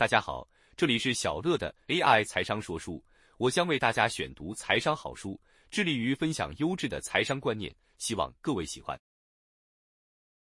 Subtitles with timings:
[0.00, 0.48] 大家好，
[0.78, 3.04] 这里是小乐的 AI 财商说书，
[3.36, 5.38] 我将为大家选读财商好书，
[5.70, 8.98] 致力于分享优质的财商观念，希望各位喜欢。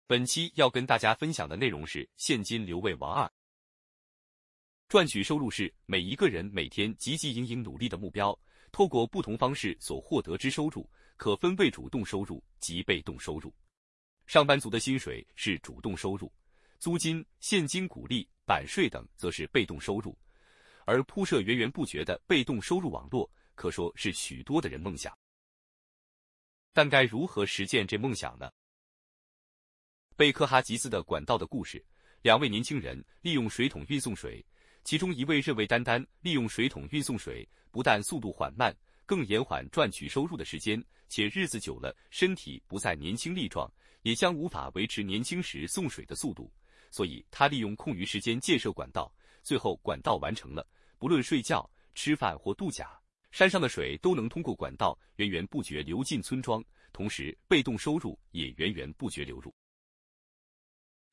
[0.06, 3.28] 本期要跟大家分享的内容是现金流为王二。
[4.88, 8.38] 赚取收入是每一个人每天积极营营努力的目标。
[8.71, 13.53] 透过不同方式所获得之收入，可分为主动收入及被动收入。
[14.28, 16.32] 上班族的薪水是主动收入，
[16.80, 20.16] 租金、现金股利、版税等则是被动收入。
[20.87, 25.16] 而铺设源源不绝的被动收入网络，可说是许多的人梦想。
[26.73, 28.51] 但该如何实现这梦想呢？
[30.16, 31.84] 贝克哈吉斯的管道的故事：
[32.23, 34.45] 两位年轻人利用水桶运送水。
[34.82, 43.70] 其中一位认为，单单利用水桶运送水，不但速度缓慢，更延缓赚取收入的时间，且日子久了，身体不再年轻力壮，
[44.01, 46.51] 也将无法维持年轻时送水的速度。
[46.90, 49.12] 所以他利用空余时间建设管道，
[49.42, 50.66] 最后管道完成了，
[50.98, 53.00] 不论睡觉、吃饭或度假，
[53.30, 59.54] 山上的水都能通过管道源源不绝流进村庄，同时被动收入也源源不绝流入。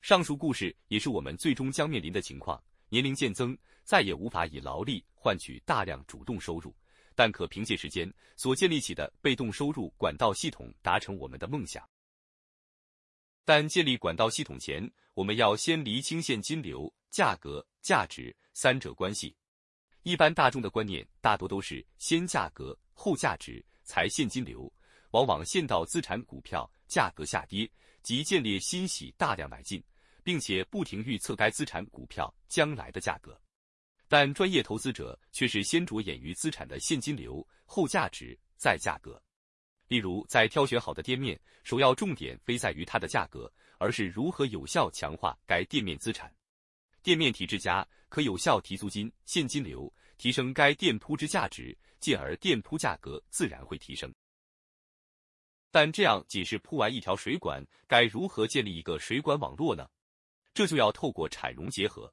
[0.00, 2.62] 上述故事也是我们最终将面临的情况。
[2.88, 6.74] 年龄渐增，再也无法以劳力换取大量主动收入，
[7.14, 11.86] 但可凭借时间所建立起的被动收入管道系统达成我们的梦想。
[13.48, 19.34] 但建立管道系统前，我们要先厘清现金流、价格、价值三者关系。
[20.02, 24.70] 一般大众的观念大多都是先价格后价值才现金流，
[25.12, 27.66] 往往现到资产股票价格下跌，
[28.02, 29.82] 即建立欣喜大量买进。
[30.22, 33.40] 并且不停预测该资产股票将来的价格，
[34.08, 39.18] 但专业投资者却是先着眼于资产的现金流，后价值，再价格。
[39.88, 46.32] 例如，在挑选好的店面，首要重点非在于它的价格，而是如何有效强化该店面资产。
[47.02, 54.14] 店面体质佳，可有效提租金、现金流，提升该店铺之价值，进而店铺价格自然会提升。
[55.70, 59.88] 但这样仅是铺完一条水管，该如何建立一个水管网络呢？
[60.52, 62.12] 这就要透过产融结合。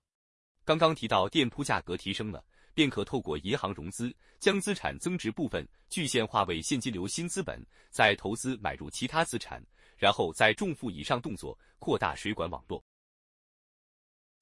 [0.63, 2.43] 刚刚提到店铺价格提升了，
[2.75, 7.59] 便可透过银行融资，将资产增值部分具现化为现金流新资本，
[7.89, 9.65] 再投资买入其他资产，
[9.97, 12.83] 然后再重复以上动作，扩大水管网络。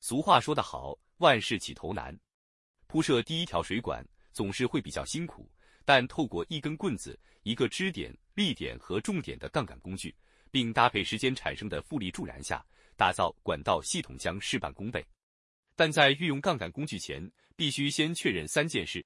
[0.02, 2.20] 俗话说得好，万事起头难，
[2.88, 5.50] 铺设第一条水管总是会比较辛苦，
[5.86, 10.14] 但透过一根棍子、一个支点、力点和重点的杠杆工具，
[10.52, 12.66] 并搭配时间产生的复利助燃下。
[12.96, 15.04] 打造管道系统将事半功倍，
[15.76, 19.06] 但在运用杠杆工具前，必须先确认三件事：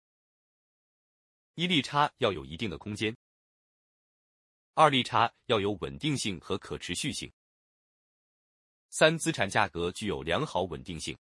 [1.56, 3.14] 一利差要有一定的空间；
[4.74, 7.30] 二利差要有稳定性和可持续性；
[8.90, 11.18] 三资产价格具有良好稳定性。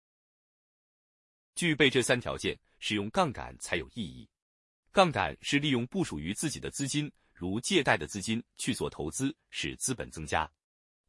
[1.54, 4.28] 具备这三条件，使用杠杆才有意义。
[4.92, 10.50] 杠杆是利用不属于自己的资金，如借贷的资金去做投资，使资本增加。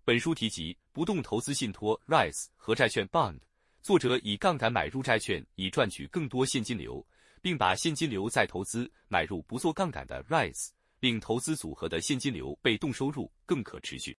[0.04, 3.40] 本书提及不动投资信托 （RISE） 和债券 （Bond），
[3.86, 7.06] 作者以杠杆买入债券以赚取更多现金流，
[7.40, 14.18] 并把现金流再投资买入不做杠杆的 RISE，令投资组合的现金流被动收入更可持续。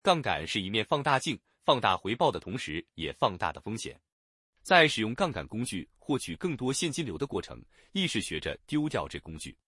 [0.00, 4.00] 杠杆是一面放大镜，放大回报的同时，也放大的风险。
[4.62, 7.60] 在使用杠杆工具获取更多现金流的过程，
[7.90, 9.58] 亦是学着丢掉这工具，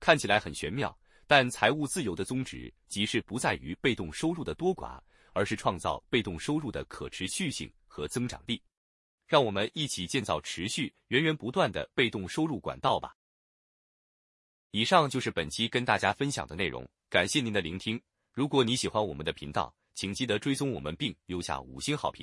[0.00, 0.98] 看起来很玄妙。
[1.28, 5.00] 但财务自由的宗旨，即是不在于被动收入的多寡，
[5.34, 8.62] 而是创造被动收入的可持续性和增长力。
[9.26, 13.16] 让我们一起建造持续、源源不断的被动收入管道吧。
[14.70, 18.00] 以上就是本期跟大家分享的内容，感谢您的聆听。
[18.32, 22.22] 如果你喜欢我们的频道，请记得追踪我们并留下五星好评。